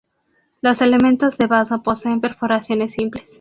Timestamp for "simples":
2.89-3.29